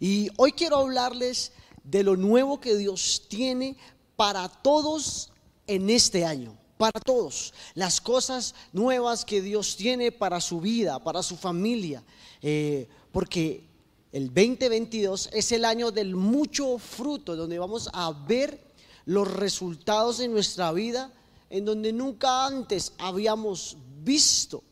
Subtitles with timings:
[0.00, 1.52] Y hoy quiero hablarles
[1.84, 3.76] de lo nuevo que Dios tiene
[4.16, 5.30] para todos
[5.66, 6.56] en este año.
[6.76, 7.54] Para todos.
[7.74, 12.02] Las cosas nuevas que Dios tiene para su vida, para su familia.
[12.42, 13.64] Eh, porque
[14.12, 18.62] el 2022 es el año del mucho fruto, donde vamos a ver
[19.06, 21.12] los resultados en nuestra vida
[21.48, 24.62] en donde nunca antes habíamos visto.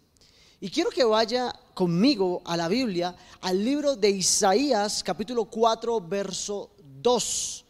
[0.61, 6.71] Y quiero que vaya conmigo a la Biblia, al libro de Isaías, capítulo 4, verso
[7.03, 7.65] 2.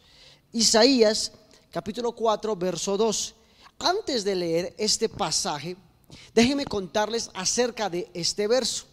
[0.53, 1.31] Isaías,
[1.71, 3.35] capítulo 4, verso 2.
[3.79, 5.75] Antes de leer este pasaje,
[6.33, 8.85] déjenme contarles acerca de este verso.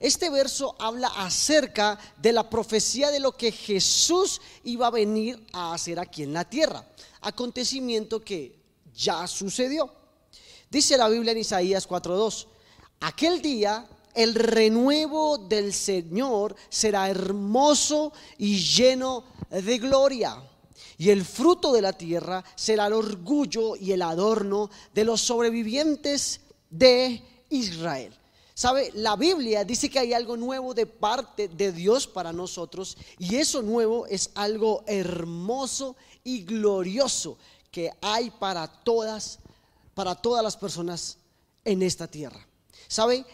[0.00, 5.74] Este verso habla acerca de la profecía de lo que Jesús iba a venir a
[5.74, 6.86] hacer aquí en la tierra.
[7.20, 8.58] Acontecimiento que
[8.94, 9.92] ya sucedió.
[10.70, 12.46] Dice la Biblia en Isaías 4.2,
[13.00, 20.42] aquel día el renuevo del Señor será hermoso y lleno de gloria.
[20.96, 26.40] Y el fruto de la tierra será el orgullo y el adorno de los sobrevivientes
[26.68, 28.12] de Israel.
[28.54, 28.90] ¿Sabe?
[28.94, 33.62] La Biblia dice que hay algo nuevo de parte de Dios para nosotros y eso
[33.62, 37.38] nuevo es algo hermoso y glorioso
[37.70, 39.38] que hay para todas
[39.94, 41.18] para todas las personas
[41.64, 42.47] en esta tierra.
[42.88, 43.24] ¿Sabe?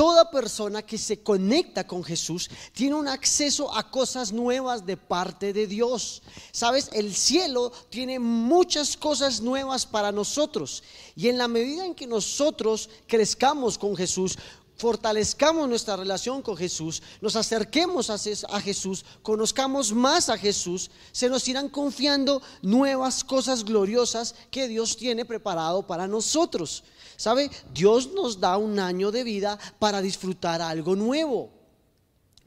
[0.00, 5.52] Toda persona que se conecta con Jesús tiene un acceso a cosas nuevas de parte
[5.52, 6.22] de Dios.
[6.52, 10.82] Sabes, el cielo tiene muchas cosas nuevas para nosotros.
[11.14, 14.38] Y en la medida en que nosotros crezcamos con Jesús,
[14.80, 21.46] fortalezcamos nuestra relación con Jesús, nos acerquemos a Jesús, conozcamos más a Jesús, se nos
[21.48, 26.82] irán confiando nuevas cosas gloriosas que Dios tiene preparado para nosotros.
[27.18, 27.50] ¿Sabe?
[27.74, 31.50] Dios nos da un año de vida para disfrutar algo nuevo.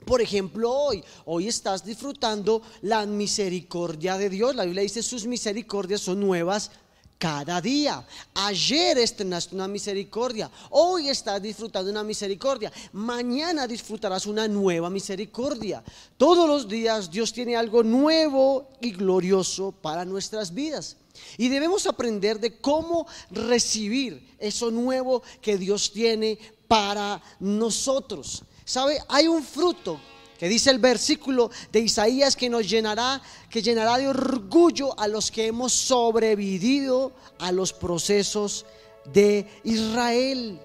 [0.04, 4.56] Por ejemplo, hoy, hoy estás disfrutando la misericordia de Dios.
[4.56, 6.72] La Biblia dice sus misericordias son nuevas
[7.18, 8.06] cada día.
[8.34, 15.84] Ayer estrenaste una misericordia, hoy estás disfrutando una misericordia, mañana disfrutarás una nueva misericordia.
[16.18, 20.98] Todos los días Dios tiene algo nuevo y glorioso para nuestras vidas.
[21.38, 28.44] Y debemos aprender de cómo recibir eso nuevo que Dios tiene para nosotros.
[28.66, 28.98] ¿Sabe?
[29.10, 30.00] Hay un fruto
[30.38, 35.32] que dice el versículo de Isaías que nos llenará, que llenará de orgullo a los
[35.32, 38.66] que hemos sobrevivido a los procesos
[39.14, 40.60] de Israel.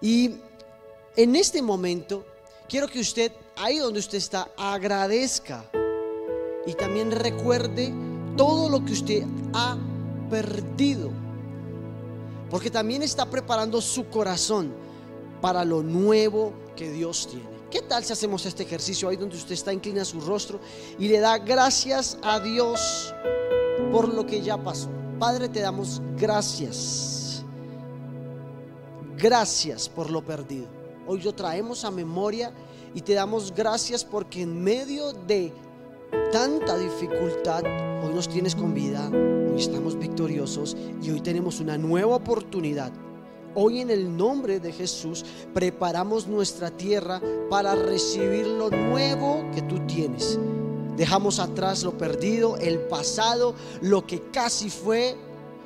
[0.00, 0.36] Y
[1.16, 2.24] en este momento
[2.68, 5.64] quiero que usted, ahí donde usted está, agradezca
[6.66, 7.92] y también recuerde
[8.36, 9.24] todo lo que usted
[9.54, 9.76] ha
[10.28, 11.10] perdido.
[12.50, 14.72] Porque también está preparando su corazón
[15.40, 17.55] para lo nuevo que Dios tiene.
[17.70, 20.60] ¿Qué tal si hacemos este ejercicio ahí donde usted está, inclina su rostro
[20.98, 23.12] y le da gracias a Dios
[23.90, 24.88] por lo que ya pasó?
[25.18, 27.44] Padre, te damos gracias.
[29.16, 30.66] Gracias por lo perdido.
[31.08, 32.52] Hoy lo traemos a memoria
[32.94, 35.52] y te damos gracias porque en medio de
[36.30, 37.64] tanta dificultad,
[38.04, 42.92] hoy nos tienes con vida, hoy estamos victoriosos y hoy tenemos una nueva oportunidad
[43.58, 45.24] Hoy en el nombre de Jesús
[45.54, 50.38] preparamos nuestra tierra para recibir lo nuevo que tú tienes.
[50.94, 55.16] Dejamos atrás lo perdido, el pasado, lo que casi fue,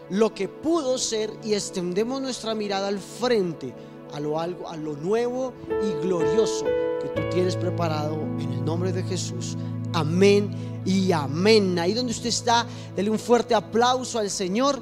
[0.09, 3.75] lo que pudo ser y extendemos nuestra mirada al frente,
[4.13, 6.67] a lo, algo, a lo nuevo y glorioso
[7.03, 9.57] que tú tienes preparado en el nombre de Jesús.
[9.95, 11.77] Amén y amén.
[11.77, 12.65] Ahí donde usted está,
[12.95, 14.81] dele un fuerte aplauso al Señor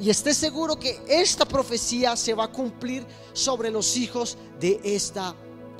[0.00, 5.34] y esté seguro que esta profecía se va a cumplir sobre los hijos de esta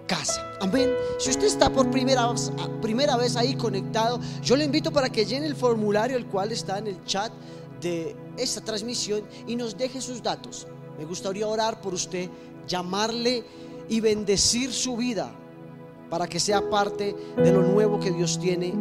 [0.07, 0.45] casa.
[0.61, 0.91] Amén.
[1.19, 2.35] Si usted está por primera,
[2.83, 6.79] primera vez ahí conectado, yo le invito para que llene el formulario, el cual está
[6.79, 7.33] en el chat
[7.81, 10.67] de esta transmisión y nos deje sus datos.
[10.99, 12.29] Me gustaría orar por usted,
[12.67, 13.43] llamarle
[13.89, 15.33] y bendecir su vida
[16.11, 18.75] para que sea parte de lo nuevo que Dios tiene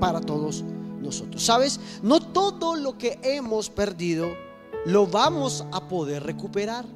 [0.00, 0.64] para todos
[1.00, 1.44] nosotros.
[1.44, 1.78] ¿Sabes?
[2.02, 4.43] No todo lo que hemos perdido
[4.86, 6.86] lo vamos a poder recuperar.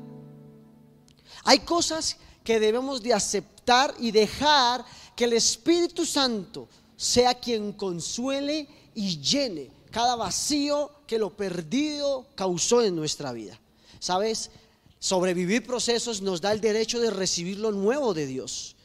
[1.44, 8.68] Hay cosas que debemos de aceptar y dejar que el Espíritu Santo sea quien consuele
[8.94, 13.58] y llene cada vacío que lo perdido causó en nuestra vida.
[13.98, 14.50] ¿Sabes?
[14.98, 18.76] Sobrevivir procesos nos da el derecho de recibir lo nuevo de Dios.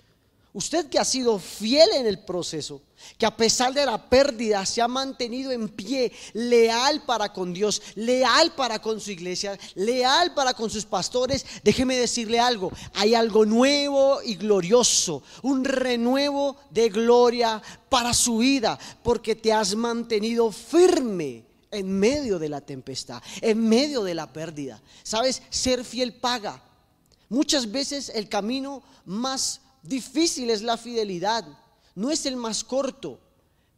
[0.54, 2.84] Usted que ha sido fiel en el proceso,
[3.18, 7.82] que a pesar de la pérdida se ha mantenido en pie, leal para con Dios,
[7.96, 13.48] leal para con su iglesia, leal para con sus pastores, déjeme decirle algo, hay algo
[13.48, 17.60] nuevo y glorioso, un renuevo de gloria
[17.90, 24.04] para su vida, porque te has mantenido firme en medio de la tempestad, en medio
[24.04, 24.80] de la pérdida.
[25.02, 26.64] Sabes, ser fiel paga.
[27.28, 31.46] Muchas veces el camino más difícil es la fidelidad.
[31.96, 33.20] No es el más corto,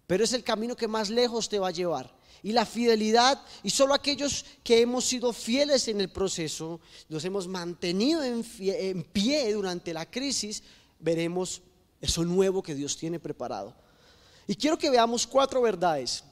[0.08, 2.16] pero es el camino que más lejos te va a llevar.
[2.44, 6.80] Y la fidelidad, y solo aquellos que hemos sido fieles en el proceso,
[7.10, 10.62] nos hemos mantenido en, pie durante la crisis,
[11.00, 11.62] veremos
[12.00, 13.74] eso nuevo que Dios tiene preparado.
[14.46, 16.24] Y quiero que veamos cuatro verdades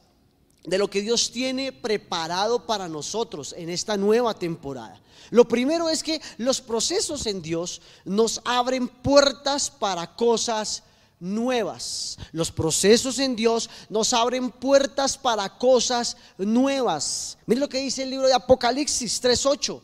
[0.64, 5.00] de lo que Dios tiene preparado para nosotros en esta nueva temporada.
[5.30, 10.84] Lo primero es que los procesos en Dios nos abren puertas para cosas
[11.20, 12.18] nuevas.
[12.32, 17.38] Los procesos en Dios nos abren puertas para cosas nuevas.
[17.46, 19.82] Mire lo que dice el libro de Apocalipsis 3:8.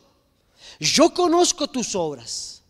[0.78, 2.62] Yo conozco tus obras.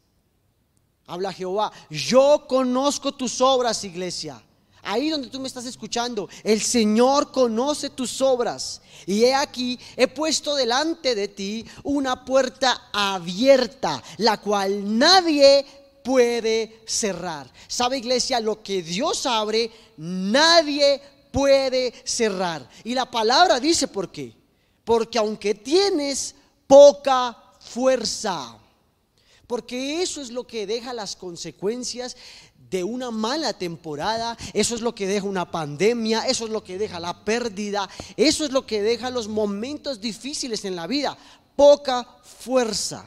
[1.06, 1.72] Habla Jehová.
[1.90, 4.42] Yo conozco tus obras, iglesia
[4.82, 8.80] Ahí donde tú me estás escuchando, el Señor conoce tus obras.
[9.06, 15.66] Y he aquí, he puesto delante de ti una puerta abierta, la cual nadie
[16.02, 17.50] puede cerrar.
[17.68, 18.40] ¿Sabe iglesia?
[18.40, 21.00] Lo que Dios abre, nadie
[21.30, 22.68] puede cerrar.
[22.84, 24.34] Y la palabra dice por qué.
[24.84, 26.34] Porque aunque tienes
[26.66, 28.56] poca fuerza,
[29.46, 32.16] porque eso es lo que deja las consecuencias
[32.70, 36.78] de una mala temporada, eso es lo que deja una pandemia, eso es lo que
[36.78, 41.18] deja la pérdida, eso es lo que deja los momentos difíciles en la vida,
[41.56, 43.04] poca fuerza.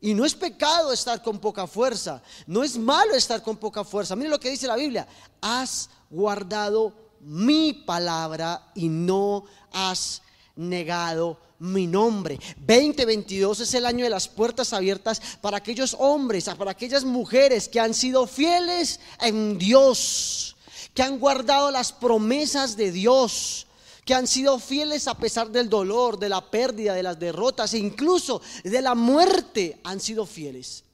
[0.00, 4.14] Y no es pecado estar con poca fuerza, no es malo estar con poca fuerza.
[4.14, 5.08] Mire lo que dice la Biblia,
[5.40, 10.22] has guardado mi palabra y no has
[10.56, 12.38] negado mi nombre.
[12.58, 17.80] 2022 es el año de las puertas abiertas para aquellos hombres, para aquellas mujeres que
[17.80, 20.56] han sido fieles en Dios,
[20.92, 23.66] que han guardado las promesas de Dios,
[24.04, 27.78] que han sido fieles a pesar del dolor, de la pérdida, de las derrotas e
[27.78, 30.84] incluso de la muerte, han sido fieles.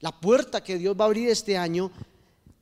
[0.00, 1.90] La puerta que Dios va a abrir este año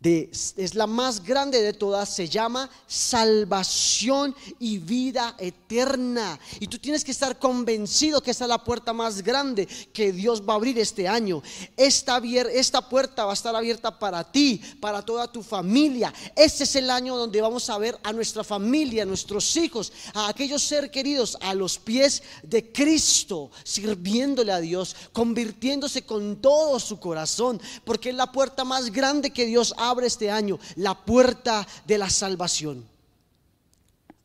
[0.01, 6.39] es la más grande de todas, se llama salvación y vida eterna.
[6.61, 10.43] Y tú tienes que estar convencido que esa es la puerta más grande que Dios
[10.49, 11.43] va a abrir este año.
[11.77, 12.19] Esta,
[12.53, 16.15] esta puerta va a estar abierta para ti, para toda tu familia.
[16.37, 20.29] Este es el año donde vamos a ver a nuestra familia, a nuestros hijos, a
[20.29, 27.01] aquellos ser queridos a los pies de Cristo, sirviéndole a Dios, convirtiéndose con todo su
[27.01, 31.67] corazón, porque es la puerta más grande que Dios ha abre este año la puerta
[31.87, 32.87] de la salvación.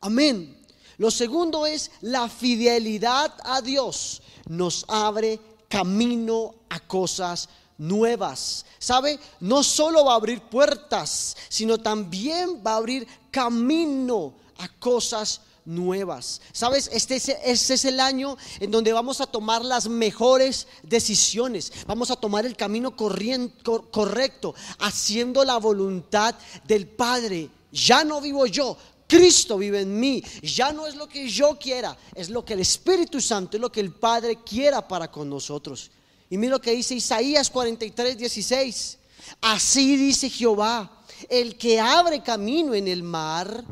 [0.01, 0.57] Amén.
[0.97, 8.65] Lo segundo es la fidelidad a Dios nos abre camino a cosas nuevas.
[8.79, 9.19] ¿Sabe?
[9.39, 15.52] No solo va a abrir puertas, sino también va a abrir camino a cosas nuevas
[15.65, 16.41] nuevas.
[16.51, 16.89] ¿Sabes?
[16.93, 21.71] Este es, este es el año en donde vamos a tomar las mejores decisiones.
[21.87, 27.49] Vamos a tomar el camino correcto, haciendo la voluntad del Padre.
[27.71, 28.77] Ya no vivo yo,
[29.07, 30.23] Cristo vive en mí.
[30.41, 33.71] Ya no es lo que yo quiera, es lo que el Espíritu Santo, es lo
[33.71, 35.91] que el Padre quiera para con nosotros.
[36.29, 38.97] Y mira lo que dice Isaías 43, 16.
[39.41, 43.63] Así dice Jehová, el que abre camino en el mar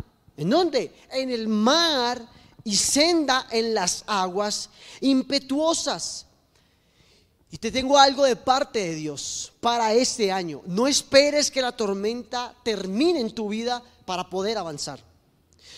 [0.41, 0.91] ¿En dónde?
[1.12, 2.19] En el mar
[2.63, 6.25] y senda en las aguas impetuosas.
[7.51, 10.63] Y te tengo algo de parte de Dios para este año.
[10.65, 15.00] No esperes que la tormenta termine en tu vida para poder avanzar.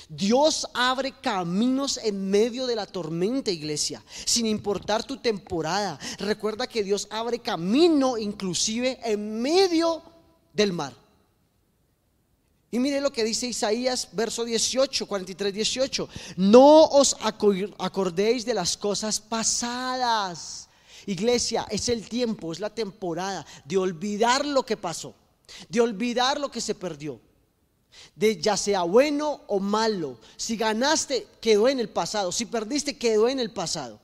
[0.07, 5.99] Dios abre caminos en medio de la tormenta, iglesia, sin importar tu temporada.
[6.19, 10.01] Recuerda que Dios abre camino inclusive en medio
[10.53, 11.02] del mar.
[12.73, 16.09] Y mire lo que dice Isaías, verso 18, 43, 18.
[16.37, 20.67] No os acordéis de las cosas pasadas.
[21.05, 25.13] Iglesia, es el tiempo, es la temporada de olvidar lo que pasó,
[25.69, 27.21] de olvidar lo que se perdió,
[28.15, 30.19] de ya sea bueno o malo.
[30.35, 32.31] Si ganaste, quedó en el pasado.
[32.31, 33.99] Si perdiste, quedó en el pasado.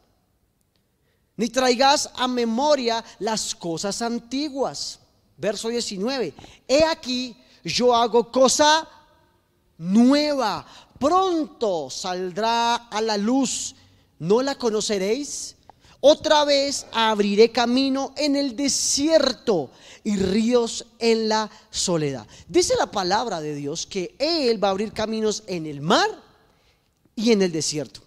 [1.38, 5.00] Ni traigas a memoria las cosas antiguas.
[5.38, 6.36] Verso 19.
[6.68, 8.88] He aquí yo hago cosa
[9.78, 10.66] nueva,
[11.00, 13.76] pronto saldrá a la luz,
[14.20, 15.56] ¿no la conoceréis?
[16.02, 19.70] Otra vez abriré camino en el desierto
[20.04, 22.26] y ríos en la soledad.
[22.48, 26.10] Dice la palabra de Dios que Él va a abrir caminos en el mar
[27.16, 28.02] y en el desierto.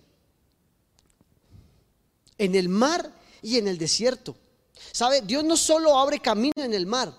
[2.39, 4.37] En el mar y en el desierto.
[4.91, 5.21] ¿Sabe?
[5.21, 7.15] Dios no solo abre camino en el mar,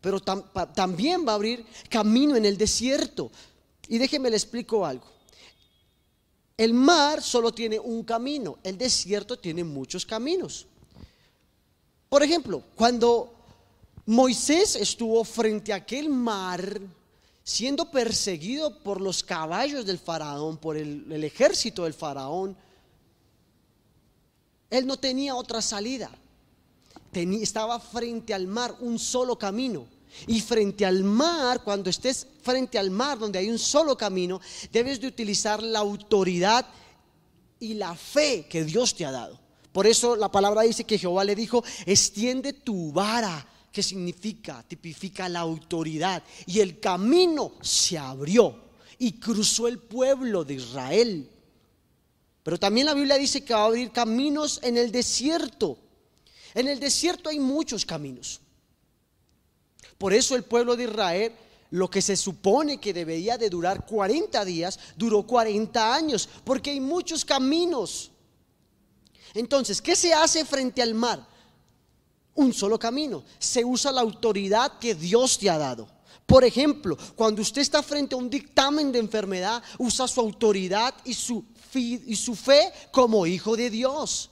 [0.00, 3.30] pero también va a abrir camino en el desierto.
[3.88, 5.06] Y déjeme le explico algo.
[6.56, 10.66] El mar solo tiene un camino, el desierto tiene muchos caminos.
[12.08, 13.32] Por ejemplo, cuando
[14.06, 16.80] Moisés estuvo frente a aquel mar,
[17.42, 22.56] siendo perseguido por los caballos del faraón, por el ejército del faraón,
[24.70, 26.10] él no tenía otra salida.
[27.12, 29.86] Estaba frente al mar, un solo camino.
[30.26, 34.40] Y frente al mar, cuando estés frente al mar donde hay un solo camino,
[34.72, 36.66] debes de utilizar la autoridad
[37.60, 39.38] y la fe que Dios te ha dado.
[39.72, 45.28] Por eso la palabra dice que Jehová le dijo, extiende tu vara, que significa, tipifica
[45.28, 46.22] la autoridad.
[46.46, 51.30] Y el camino se abrió y cruzó el pueblo de Israel.
[52.42, 55.78] Pero también la Biblia dice que va a abrir caminos en el desierto.
[56.54, 58.40] En el desierto hay muchos caminos.
[59.98, 61.32] Por eso el pueblo de Israel,
[61.70, 66.80] lo que se supone que debería de durar 40 días, duró 40 años, porque hay
[66.80, 68.10] muchos caminos.
[69.34, 71.26] Entonces, ¿qué se hace frente al mar?
[72.34, 73.22] Un solo camino.
[73.38, 75.88] Se usa la autoridad que Dios te ha dado.
[76.26, 81.14] Por ejemplo, cuando usted está frente a un dictamen de enfermedad, usa su autoridad y
[81.14, 84.29] su y su fe como hijo de Dios.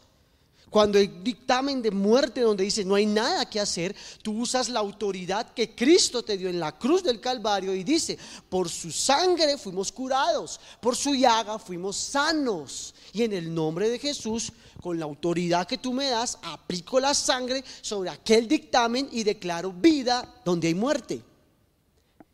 [0.70, 4.80] Cuando hay dictamen de muerte donde dice no hay nada que hacer, tú usas la
[4.80, 9.56] autoridad que Cristo te dio en la cruz del Calvario y dice, por su sangre
[9.56, 12.94] fuimos curados, por su llaga fuimos sanos.
[13.12, 17.14] Y en el nombre de Jesús, con la autoridad que tú me das, aplico la
[17.14, 21.22] sangre sobre aquel dictamen y declaro vida donde hay muerte.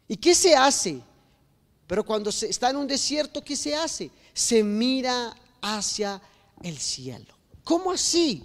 [0.08, 1.00] ¿Y qué se hace?
[1.86, 4.10] Pero cuando se está en un desierto, ¿qué se hace?
[4.32, 6.20] Se mira hacia
[6.62, 7.33] el cielo.
[7.64, 8.44] ¿Cómo así?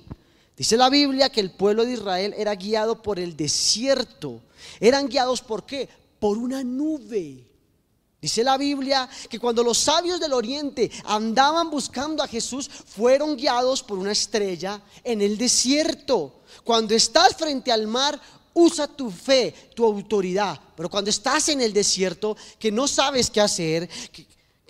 [0.55, 4.41] Dice la Biblia que el pueblo de Israel era guiado por el desierto.
[4.79, 5.88] ¿Eran guiados por qué?
[6.19, 7.45] Por una nube.
[8.21, 13.81] Dice la Biblia que cuando los sabios del oriente andaban buscando a Jesús, fueron guiados
[13.81, 16.41] por una estrella en el desierto.
[16.65, 18.19] Cuando estás frente al mar,
[18.53, 20.59] usa tu fe, tu autoridad.
[20.75, 23.89] Pero cuando estás en el desierto, que no sabes qué hacer,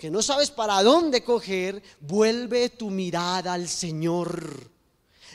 [0.08, 4.70] no sabes para dónde coger, vuelve tu mirada al Señor.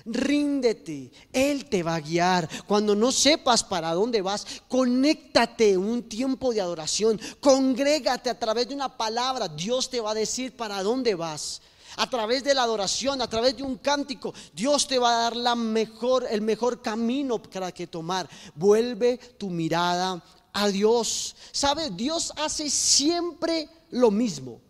[0.05, 2.47] Ríndete, Él te va a guiar.
[2.65, 8.75] Cuando no sepas para dónde vas, conéctate un tiempo de adoración, congrégate a través de
[8.75, 9.49] una palabra.
[9.49, 11.61] Dios te va a decir para dónde vas
[11.97, 15.35] a través de la adoración, a través de un cántico, Dios te va a dar
[15.35, 18.29] la mejor, el mejor camino para que tomar.
[18.53, 20.21] Vuelve tu mirada
[20.53, 21.35] a Dios.
[21.51, 21.95] ¿Sabes?
[21.95, 24.61] Dios hace siempre lo mismo,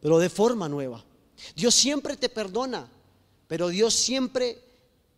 [0.00, 1.04] pero de forma nueva.
[1.54, 2.90] Dios siempre te perdona,
[3.46, 4.58] pero Dios siempre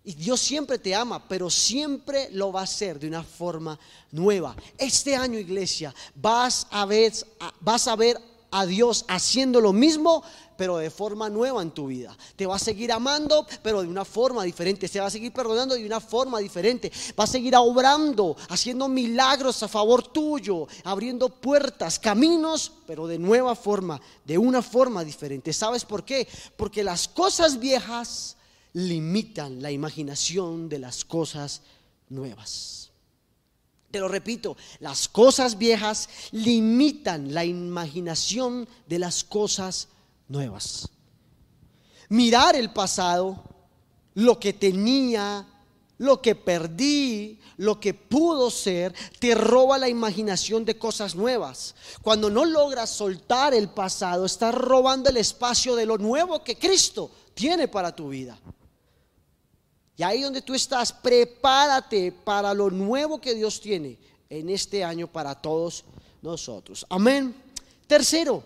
[0.04, 3.78] y Dios siempre te ama, pero siempre lo va a hacer de una forma
[4.11, 4.56] nueva.
[4.78, 7.12] Este año, iglesia, vas a ver,
[7.61, 8.18] vas a ver
[8.50, 10.23] a Dios haciendo lo mismo,
[10.57, 12.16] pero de forma nueva en tu vida.
[12.37, 14.88] Te va a seguir amando, pero de una forma diferente.
[14.88, 16.92] Se va a seguir perdonando de una forma diferente.
[17.19, 23.54] Va a seguir obrando, haciendo milagros a favor tuyo, abriendo puertas, caminos, pero de nueva
[23.54, 25.52] forma, de una forma diferente.
[25.52, 26.28] ¿Sabes por qué?
[26.57, 28.37] Porque las cosas viejas
[28.75, 31.62] limitan la imaginación de las cosas
[32.11, 32.89] nuevas.
[33.90, 39.88] Te lo repito, las cosas viejas limitan la imaginación de las cosas
[40.28, 40.88] nuevas.
[42.09, 43.42] Mirar el pasado,
[44.14, 45.47] lo que tenía,
[45.99, 51.75] lo que perdí, lo que pudo ser, te roba la imaginación de cosas nuevas.
[52.00, 57.11] Cuando no logras soltar el pasado, estás robando el espacio de lo nuevo que Cristo
[57.35, 58.38] tiene para tu vida.
[60.00, 63.99] Y ahí donde tú estás, prepárate para lo nuevo que Dios tiene
[64.30, 65.85] en este año para todos
[66.23, 66.87] nosotros.
[66.88, 67.35] Amén.
[67.87, 68.42] Tercero,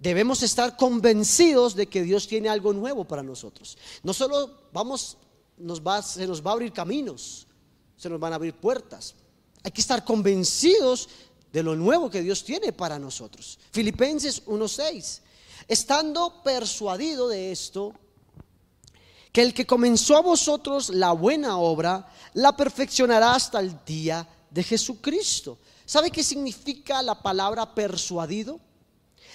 [0.00, 3.78] Debemos estar convencidos de que Dios tiene algo nuevo para nosotros.
[4.02, 5.16] No solo vamos,
[5.56, 7.46] nos va, se nos va a abrir caminos,
[7.96, 9.14] se nos van a abrir puertas.
[9.62, 11.08] Hay que estar convencidos
[11.52, 13.58] de lo nuevo que Dios tiene para nosotros.
[13.70, 15.20] Filipenses 1:6.
[15.68, 17.92] Estando persuadido de esto,
[19.32, 24.62] que el que comenzó a vosotros la buena obra, la perfeccionará hasta el día de
[24.62, 25.58] Jesucristo.
[25.84, 28.60] ¿Sabe qué significa la palabra persuadido?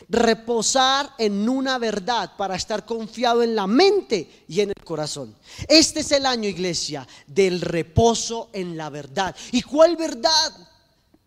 [0.09, 5.35] reposar en una verdad para estar confiado en la mente y en el corazón.
[5.67, 9.35] Este es el año, iglesia, del reposo en la verdad.
[9.51, 10.51] ¿Y cuál verdad?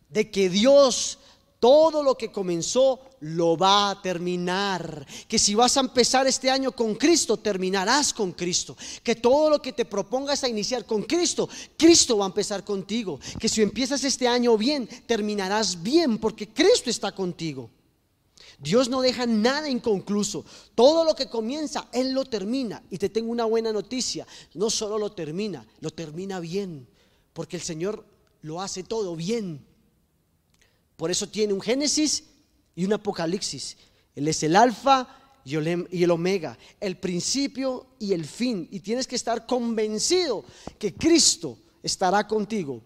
[0.08, 1.18] De que Dios
[1.58, 5.06] todo lo que comenzó lo va a terminar.
[5.26, 8.76] Que si vas a empezar este año con Cristo, terminarás con Cristo.
[9.02, 13.18] Que todo lo que te propongas a iniciar con Cristo, Cristo va a empezar contigo.
[13.38, 17.70] Que si empiezas este año bien, terminarás bien porque Cristo está contigo.
[18.58, 20.44] Dios no deja nada inconcluso.
[20.74, 22.82] Todo lo que comienza, Él lo termina.
[22.90, 24.26] Y te tengo una buena noticia.
[24.54, 26.86] No solo lo termina, lo termina bien.
[27.32, 28.04] Porque el Señor
[28.42, 29.64] lo hace todo bien.
[30.96, 32.24] Por eso tiene un Génesis
[32.74, 33.76] y un Apocalipsis.
[34.14, 35.08] Él es el alfa
[35.44, 35.54] y
[36.02, 38.66] el omega, el principio y el fin.
[38.70, 40.44] Y tienes que estar convencido
[40.78, 42.82] que Cristo estará contigo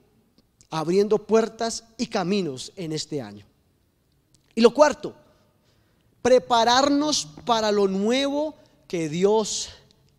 [0.71, 3.45] abriendo puertas y caminos en este año.
[4.55, 5.15] Y lo cuarto,
[6.23, 8.55] prepararnos para lo nuevo
[8.87, 9.71] que Dios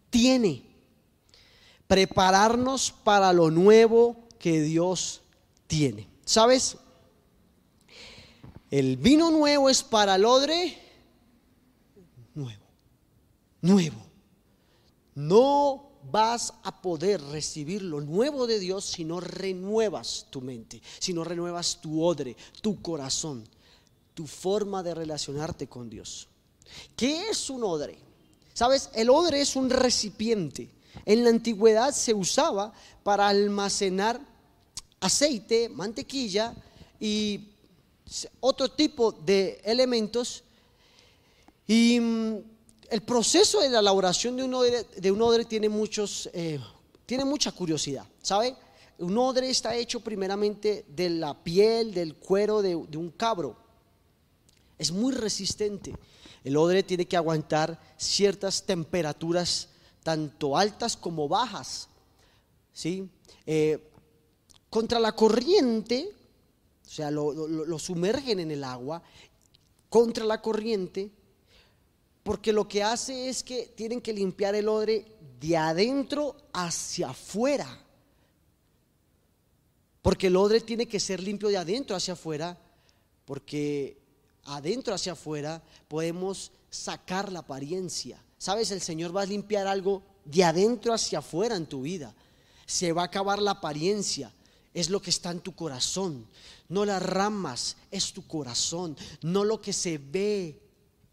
[0.09, 0.63] tiene.
[1.87, 5.21] Prepararnos para lo nuevo que Dios
[5.67, 6.07] tiene.
[6.25, 6.77] ¿Sabes?
[8.71, 10.77] El vino nuevo es para el odre
[12.33, 12.65] nuevo.
[13.61, 14.05] Nuevo.
[15.13, 21.13] No vas a poder recibir lo nuevo de Dios si no renuevas tu mente, si
[21.13, 23.47] no renuevas tu odre, tu corazón
[24.13, 26.27] tu forma de relacionarte con Dios.
[26.95, 27.97] ¿Qué es un odre?
[28.53, 30.69] Sabes, el odre es un recipiente.
[31.05, 32.73] En la antigüedad se usaba
[33.03, 34.19] para almacenar
[34.99, 36.53] aceite, mantequilla
[36.99, 37.50] y
[38.39, 40.43] otro tipo de elementos.
[41.67, 42.35] Y mm,
[42.89, 46.59] el proceso de la elaboración de un odre, tiene, muchos, eh,
[47.05, 48.55] tiene mucha curiosidad, ¿sabe?
[48.97, 53.61] Un odre está hecho primeramente de la piel, del cuero de un cabro
[54.81, 55.93] es muy resistente.
[56.43, 59.69] El odre tiene que aguantar ciertas temperaturas,
[60.01, 61.87] tanto altas como bajas.
[62.73, 63.07] ¿sí?
[63.45, 63.91] Eh,
[64.71, 66.09] contra la corriente,
[66.91, 69.01] o sea, lo, sumergen en el agua,
[69.87, 71.09] contra la corriente,
[72.21, 75.05] porque lo que hace es que tienen que limpiar el odre
[75.39, 77.79] de adentro hacia afuera.
[80.01, 82.59] Porque el odre tiene que ser limpio de adentro hacia afuera,
[83.23, 83.97] porque
[84.43, 88.21] adentro hacia afuera, podemos sacar la apariencia.
[88.37, 92.13] Sabes, el Señor va a limpiar algo de adentro hacia afuera en tu vida.
[92.65, 94.33] Se va a acabar la apariencia.
[94.73, 96.25] Es lo que está en tu corazón.
[96.69, 98.95] No las ramas, es tu corazón.
[99.21, 100.61] No lo que se ve,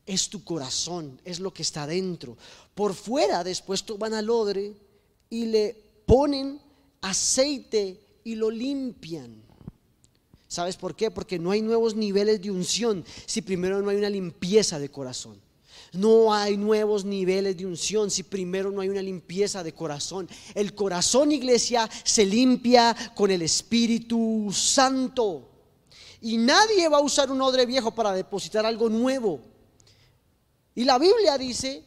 [0.07, 1.21] es tu corazón.
[1.25, 2.37] Es lo que está adentro.
[2.75, 4.75] Por fuera, después van al odre
[5.31, 6.61] y le ponen
[7.01, 9.43] aceite y lo limpian.
[10.47, 11.11] ¿Sabes por qué?
[11.11, 15.48] Porque no hay nuevos niveles de unción si primero no hay una limpieza de corazón.
[15.93, 20.29] No hay nuevos niveles de unción si primero no hay una limpieza de corazón.
[20.55, 25.49] El corazón, iglesia, se limpia con el Espíritu Santo.
[26.21, 29.41] Y nadie va a usar un odre viejo para depositar algo nuevo.
[30.75, 31.85] Y la Biblia dice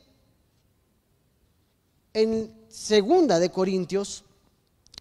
[2.14, 4.24] en segunda de Corintios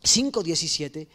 [0.02, 1.08] 5:17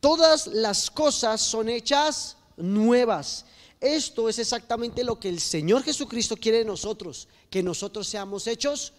[0.00, 3.44] todas las cosas son hechas nuevas.
[3.80, 8.92] Esto es exactamente lo que el Señor Jesucristo quiere de nosotros, que nosotros seamos hechos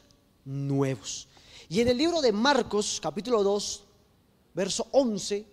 [0.45, 1.27] nuevos.
[1.69, 3.83] Y en el libro de Marcos, capítulo 2,
[4.53, 5.45] verso 11,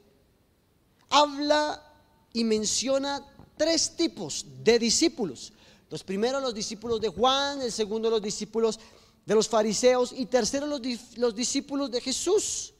[1.08, 1.92] habla
[2.32, 3.24] y menciona
[3.56, 5.52] tres tipos de discípulos.
[5.90, 8.78] Los primeros los discípulos de Juan, el segundo los discípulos
[9.24, 10.80] de los fariseos y tercero los,
[11.16, 12.74] los discípulos de Jesús.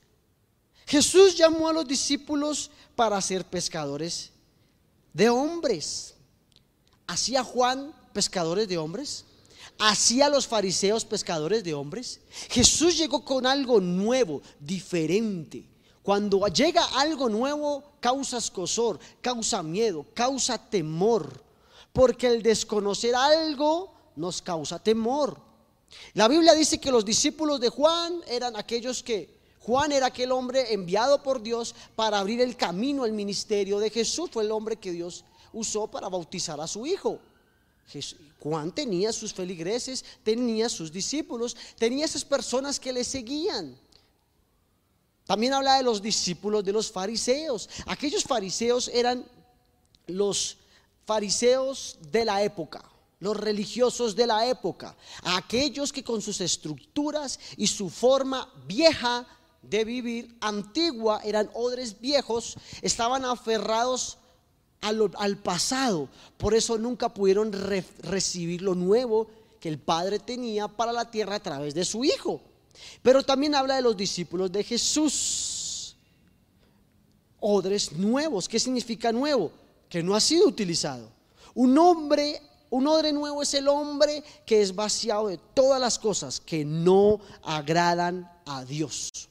[0.87, 4.31] Jesús llamó a los discípulos para ser pescadores
[5.13, 6.14] de hombres.
[7.07, 9.25] ¿Hacía Juan pescadores de hombres?
[9.79, 12.21] ¿Hacía los fariseos pescadores de hombres?
[12.51, 15.67] Jesús llegó con algo nuevo, diferente.
[16.03, 21.43] Cuando llega algo nuevo, causa escosor, causa miedo, causa temor.
[21.93, 25.39] Porque el desconocer algo nos causa temor.
[26.15, 30.75] La Biblia dice que los discípulos de Juan eran aquellos que Juan era aquel hombre
[30.75, 34.29] enviado por Dios para abrir el camino al ministerio de Jesús.
[34.31, 37.21] Fue el hombre que Dios usó para bautizar a su hijo.
[38.41, 43.79] Juan tenía sus feligreses, tenía sus discípulos, tenía esas personas que le seguían.
[45.27, 47.69] También habla de los discípulos de los fariseos.
[47.87, 49.25] Aquellos fariseos eran
[50.07, 50.59] los
[51.07, 52.83] fariseos de la época,
[53.21, 59.27] los religiosos de la época, aquellos que con sus estructuras y su forma vieja
[59.63, 64.19] de vivir antigua, eran odres viejos, estaban aferrados
[64.85, 66.09] al, pasado.
[66.37, 67.53] Por eso nunca pudieron
[68.03, 69.29] recibir lo nuevo
[69.61, 72.41] que el Padre tenía para la tierra a través de su Hijo.
[73.03, 75.97] Pero también habla de los discípulos de Jesús.
[77.41, 78.49] Odres nuevos.
[78.49, 79.51] ¿Qué significa nuevo?
[79.89, 81.09] Que no ha sido utilizado.
[81.55, 86.41] Un hombre, un odre nuevo es el hombre que es vaciado de todas las cosas
[86.41, 89.31] que no agradan a Dios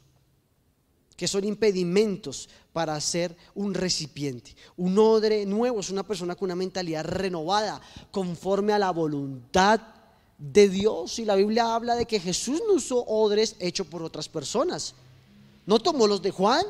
[1.23, 4.53] que son impedimentos para ser un recipiente.
[4.75, 7.79] Un odre nuevo es una persona con una mentalidad renovada,
[8.11, 9.79] conforme a la voluntad
[10.37, 11.17] de Dios.
[11.19, 14.95] Y la Biblia habla de que Jesús no usó odres hechos por otras personas.
[15.65, 16.65] No tomó los de Juan,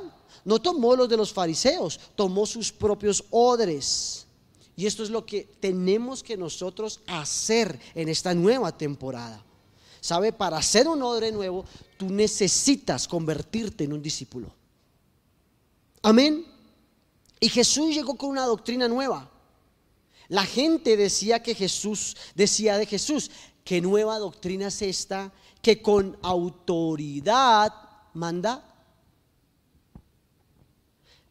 [0.45, 4.27] no tomó los de los fariseos, tomó sus propios odres.
[4.75, 9.43] Y esto es lo que tenemos que nosotros hacer en esta nueva temporada.
[10.03, 10.33] ¿Sabe?
[10.33, 11.63] Para ser un odre nuevo,
[11.95, 14.53] tú necesitas convertirte en un discípulo.
[16.01, 16.45] Amén.
[17.39, 19.31] Y Jesús llegó con una doctrina nueva.
[20.27, 23.31] La gente decía que Jesús, decía de Jesús,
[23.63, 27.73] que nueva doctrina es esta que con autoridad
[28.13, 28.61] manda.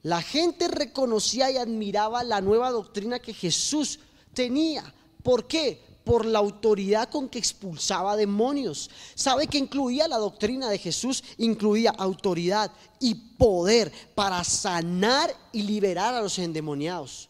[0.00, 3.98] La gente reconocía y admiraba la nueva doctrina que Jesús
[4.32, 4.94] tenía.
[5.22, 5.91] ¿Por qué?
[6.04, 8.90] Por la autoridad con que expulsaba demonios.
[9.14, 11.22] ¿Sabe que incluía la doctrina de Jesús?
[11.38, 17.28] Incluía autoridad y poder para sanar y liberar a los endemoniados.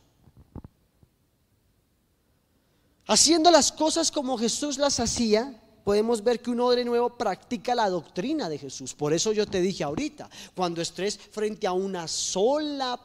[3.07, 7.91] Haciendo las cosas como Jesús las hacía, podemos ver que un odre nuevo practica la
[7.91, 8.95] doctrina de Jesús.
[8.95, 12.99] Por eso yo te dije ahorita, cuando estés frente a una sola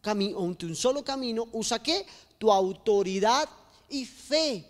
[0.00, 2.06] camino, un solo camino, usa qué?
[2.38, 3.48] Tu autoridad
[3.90, 4.64] y fe.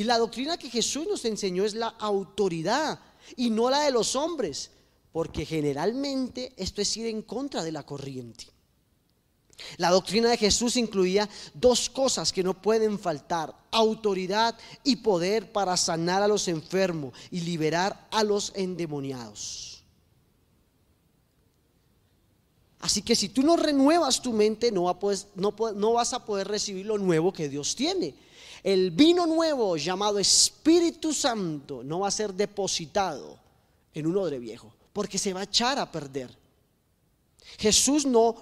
[0.00, 2.98] Y la doctrina que Jesús nos enseñó es la autoridad
[3.36, 4.70] y no la de los hombres,
[5.12, 8.46] porque generalmente esto es ir en contra de la corriente.
[9.76, 15.76] La doctrina de Jesús incluía dos cosas que no pueden faltar, autoridad y poder para
[15.76, 19.84] sanar a los enfermos y liberar a los endemoniados.
[22.78, 27.34] Así que si tú no renuevas tu mente, no, vas a poder recibir lo nuevo
[27.34, 28.14] que Dios tiene.
[28.62, 33.38] El vino nuevo llamado Espíritu Santo no va a ser depositado
[33.94, 36.30] en un odre viejo, porque se va a echar a perder.
[37.58, 38.34] Jesús no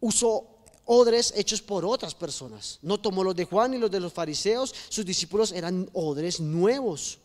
[0.00, 0.46] usó
[0.86, 2.78] odres hechos por otras personas.
[2.82, 4.74] No tomó los de Juan y los de los fariseos.
[4.88, 7.18] Sus discípulos eran odres nuevos.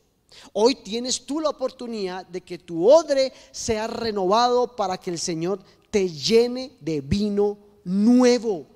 [0.53, 5.59] Hoy tienes tú la oportunidad de que tu odre sea renovado para que el Señor
[5.89, 8.67] te llene de vino nuevo.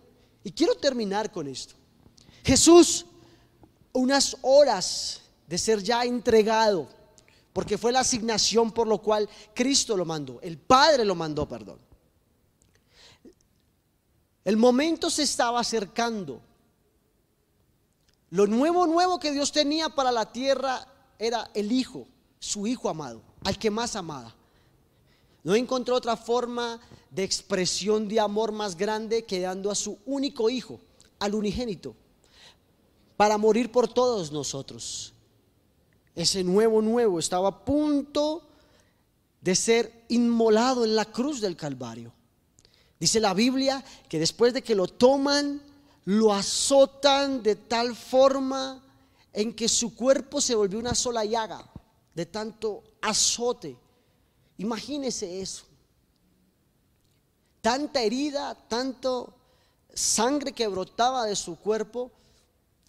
[0.43, 1.75] Y quiero terminar con esto.
[2.43, 3.05] Jesús,
[3.93, 6.89] unas horas de ser ya entregado,
[7.53, 11.79] porque fue la asignación por lo cual Cristo lo mandó, el Padre lo mandó, perdón.
[14.43, 16.41] El momento se estaba acercando.
[18.29, 20.85] Lo nuevo, nuevo que Dios tenía para la tierra
[21.17, 22.07] era el Hijo,
[22.39, 24.35] su Hijo amado, al que más amaba.
[25.43, 30.49] No encontró otra forma de expresión de amor más grande que dando a su único
[30.49, 30.81] Hijo,
[31.19, 31.95] al unigénito
[33.23, 35.13] para morir por todos nosotros.
[36.13, 38.43] Ese nuevo nuevo estaba a punto
[39.39, 42.11] de ser inmolado en la cruz del Calvario.
[42.99, 45.61] Dice la Biblia que después de que lo toman,
[46.03, 48.83] lo azotan de tal forma
[49.31, 51.65] en que su cuerpo se volvió una sola llaga
[52.13, 53.77] de tanto azote.
[54.57, 55.63] Imagínese eso.
[57.61, 59.33] Tanta herida, tanto
[59.93, 62.11] sangre que brotaba de su cuerpo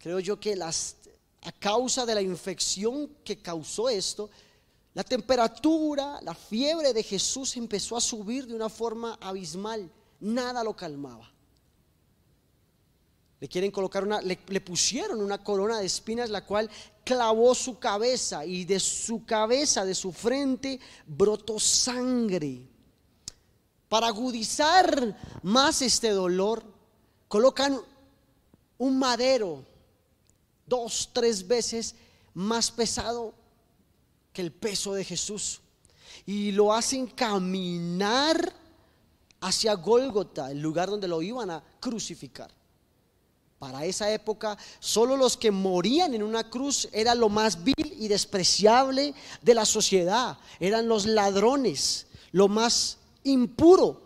[0.05, 4.29] Creo yo que a causa de la infección que causó esto,
[4.93, 9.91] la temperatura, la fiebre de Jesús empezó a subir de una forma abismal.
[10.21, 11.33] Nada lo calmaba.
[13.41, 16.69] Le quieren colocar una, le, pusieron una corona de espinas, la cual
[17.03, 22.69] clavó su cabeza y de su cabeza, de su frente, brotó sangre.
[23.89, 26.63] Para agudizar más este dolor,
[27.27, 27.81] colocan
[28.77, 29.73] un madero
[30.67, 31.95] dos, tres veces
[32.35, 33.35] más pesado
[34.33, 35.61] que el peso de Jesús.
[36.27, 38.53] Y lo hacen caminar
[39.41, 42.51] hacia Gólgota, el lugar donde lo iban a crucificar.
[43.59, 48.09] Para esa época, solo los que morían en una cruz era lo más vil y
[48.09, 50.39] despreciable de la sociedad.
[50.61, 54.03] Eran los ladrones, lo más impuro.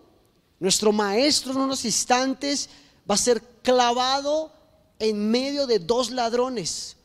[0.60, 2.68] Nuestro maestro en unos instantes
[3.08, 4.52] va a ser clavado
[4.98, 6.96] en medio de dos ladrones.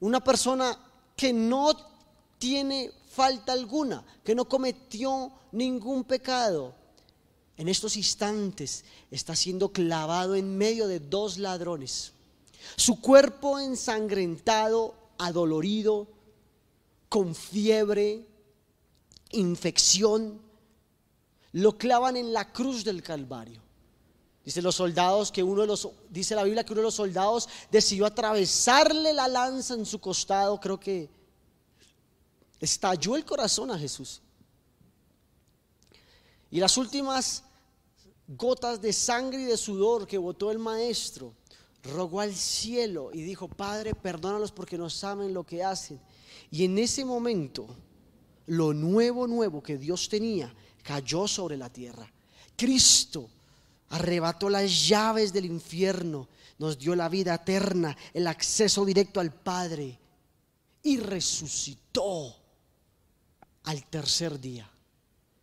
[0.00, 0.78] Una persona
[1.16, 1.72] que no
[2.38, 6.74] tiene falta alguna, que no cometió ningún pecado.
[7.58, 12.12] en estos instantes está siendo clavado en medio de dos ladrones.
[12.76, 16.08] Su cuerpo ensangrentado, adolorido,
[17.08, 18.26] con fiebre,
[19.30, 20.40] infección,
[21.52, 23.61] lo clavan en la cruz del Calvario.
[24.44, 27.48] Dice los soldados que uno de los dice la Biblia que uno de los soldados
[27.70, 31.08] decidió atravesarle la lanza en su costado, creo que
[32.60, 34.20] estalló el corazón a Jesús.
[36.50, 37.44] Y las últimas
[38.26, 41.34] gotas de sangre y de sudor que botó el maestro,
[41.84, 46.00] rogó al cielo y dijo, "Padre, perdónalos porque no saben lo que hacen."
[46.50, 47.66] Y en ese momento
[48.46, 50.52] lo nuevo nuevo que Dios tenía
[50.82, 52.10] cayó sobre la tierra.
[52.56, 53.28] Cristo
[53.92, 56.26] arrebató las llaves del infierno,
[56.58, 59.98] nos dio la vida eterna, el acceso directo al Padre
[60.82, 62.34] y resucitó
[63.64, 64.68] al tercer día.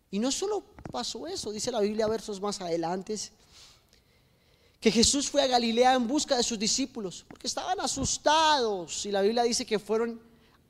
[0.10, 3.16] Y no solo pasó eso, dice la Biblia versos más adelante,
[4.80, 9.22] que Jesús fue a Galilea en busca de sus discípulos, porque estaban asustados y la
[9.22, 10.20] Biblia dice que fueron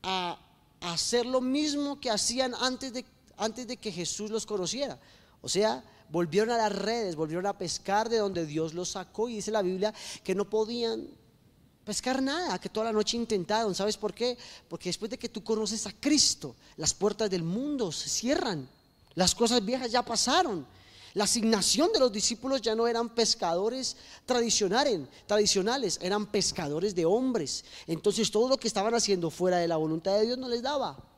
[0.04, 0.38] a
[0.82, 3.06] hacer lo mismo que hacían antes de,
[3.38, 5.00] antes de que Jesús los conociera.
[5.42, 9.36] O sea, volvieron a las redes, volvieron a pescar de donde Dios los sacó y
[9.36, 9.94] dice la Biblia
[10.24, 11.08] que no podían
[11.86, 13.74] pescar nada, que toda la noche intentaron.
[13.74, 14.38] ¿Sabes por qué?
[14.68, 18.70] Porque después de que tú conoces a Cristo, las puertas del mundo se cierran,
[19.16, 20.66] las cosas viejas ya pasaron.
[21.16, 27.66] La asignación de los discípulos ya no eran pescadores tradicionales, eran pescadores de hombres.
[27.88, 31.09] Entonces todo lo que estaban haciendo fuera de la voluntad de Dios no les daba.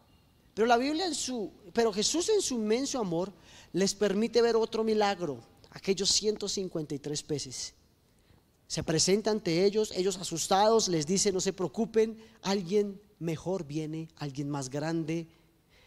[0.54, 3.32] Pero la Biblia en su, pero Jesús en su inmenso amor
[3.72, 7.74] les permite ver otro milagro, aquellos 153 peces.
[8.68, 14.50] Se presenta ante ellos, ellos asustados, les dice, no se preocupen, alguien mejor viene, alguien
[14.50, 15.28] más grande,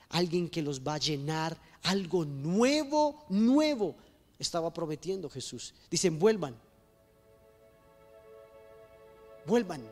[0.09, 3.97] alguien que los va a llenar, algo nuevo, nuevo,
[4.39, 5.75] estaba prometiendo Jesús.
[5.91, 6.57] Dicen, vuelvan,
[9.47, 9.83] vuelvan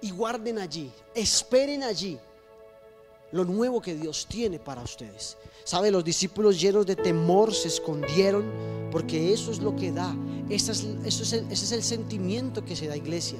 [0.00, 2.18] y guarden allí, esperen allí
[3.32, 5.36] lo nuevo que Dios tiene para ustedes.
[5.64, 5.90] ¿Sabe?
[5.90, 8.44] Los discípulos llenos de temor se escondieron
[8.90, 10.14] porque eso es lo que da.
[10.48, 13.38] Ese es, ese es el sentimiento que se da iglesia.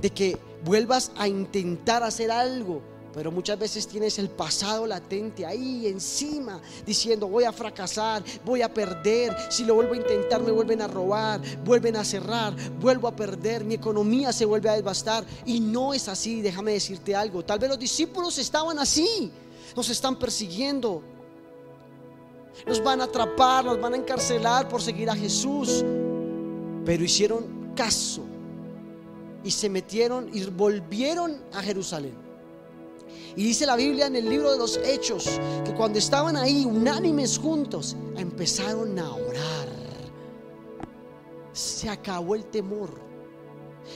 [0.00, 2.82] De que vuelvas a intentar hacer algo
[3.16, 8.68] pero muchas veces tienes el pasado latente ahí encima, diciendo voy a fracasar, voy a
[8.72, 13.16] perder, si lo vuelvo a intentar me vuelven a robar, vuelven a cerrar, vuelvo a
[13.16, 15.24] perder, mi economía se vuelve a devastar.
[15.46, 19.32] Y no es así, déjame decirte algo, tal vez los discípulos estaban así,
[19.74, 21.02] nos están persiguiendo,
[22.66, 25.82] nos van a atrapar, nos van a encarcelar por seguir a Jesús,
[26.84, 28.20] pero hicieron caso
[29.42, 32.25] y se metieron y volvieron a Jerusalén.
[33.36, 35.28] Y dice la Biblia en el libro de los Hechos
[35.64, 39.68] que cuando estaban ahí unánimes juntos, empezaron a orar.
[41.52, 42.90] Se acabó el temor,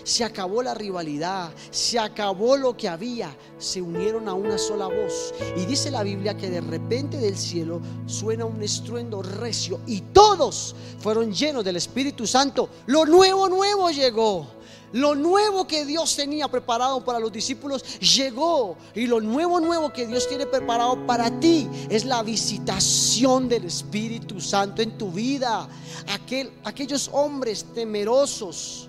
[0.05, 5.35] se acabó la rivalidad, se acabó lo que había, se unieron a una sola voz.
[5.57, 10.75] Y dice la Biblia que de repente del cielo suena un estruendo recio y todos
[10.99, 12.69] fueron llenos del Espíritu Santo.
[12.87, 14.60] Lo nuevo, nuevo llegó.
[14.93, 18.77] Lo nuevo que Dios tenía preparado para los discípulos llegó.
[18.95, 24.41] Y lo nuevo, nuevo que Dios tiene preparado para ti es la visitación del Espíritu
[24.41, 25.69] Santo en tu vida.
[26.09, 28.89] Aquel, aquellos hombres temerosos,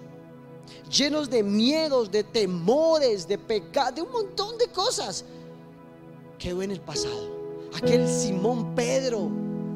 [0.89, 5.23] llenos de miedos, de temores, de pecado, de un montón de cosas,
[6.39, 7.29] quedó en el pasado.
[7.75, 9.29] Aquel Simón Pedro,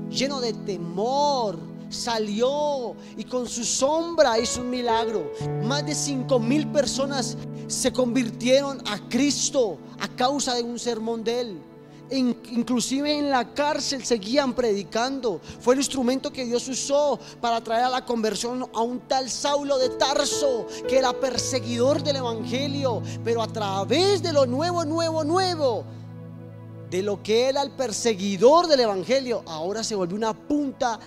[0.09, 5.31] lleno de temor salió y con su sombra hizo un milagro.
[5.63, 11.41] Más de cinco mil personas se convirtieron a Cristo a causa de un sermón de
[11.41, 11.61] él.
[12.11, 15.41] inclusive en la cárcel seguían predicando.
[15.59, 19.79] Fue el instrumento que Dios usó para traer a la conversión a un tal Saulo
[19.79, 25.83] de Tarso, que era perseguidor del Evangelio, pero a través de lo nuevo, nuevo, nuevo,
[26.91, 30.99] de lo que era el perseguidor del Evangelio, ahora se volvió una punta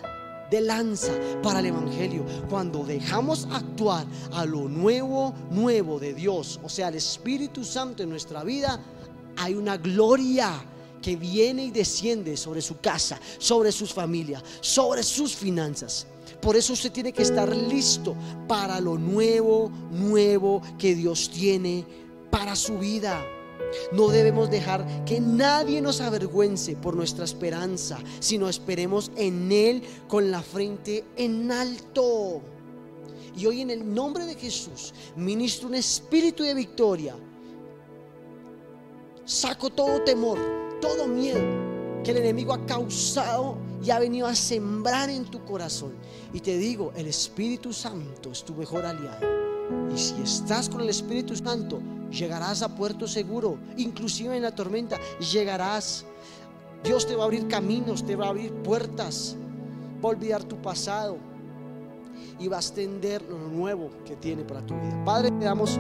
[0.51, 2.25] de lanza para el Evangelio.
[2.49, 8.11] Cuando dejamos actuar a lo nuevo, nuevo de Dios, o sea, el Espíritu Santo en
[8.11, 8.81] nuestra vida,
[9.37, 10.53] hay una gloria
[11.01, 16.07] que viene y desciende sobre su casa, sobre sus familias, sobre sus finanzas.
[16.41, 18.15] Por eso usted tiene que estar listo
[18.47, 21.85] para lo nuevo, nuevo que Dios tiene
[22.31, 23.25] para su vida.
[23.93, 30.31] No debemos dejar que nadie nos avergüence por nuestra esperanza, sino esperemos en Él con
[30.31, 32.41] la frente en alto.
[33.37, 37.15] Y hoy en el nombre de Jesús ministro un espíritu de victoria.
[39.25, 40.39] Saco todo temor,
[40.81, 41.69] todo miedo
[42.03, 45.93] que el enemigo ha causado y ha venido a sembrar en tu corazón.
[46.33, 49.27] Y te digo, el Espíritu Santo es tu mejor aliado.
[49.95, 54.99] Y si estás con el Espíritu Santo, llegarás a puerto seguro, inclusive en la tormenta,
[55.33, 56.05] llegarás.
[56.83, 59.37] Dios te va a abrir caminos, te va a abrir puertas,
[60.03, 61.19] va a olvidar tu pasado
[62.39, 65.03] y va a extender lo nuevo que tiene para tu vida.
[65.05, 65.79] Padre, te damos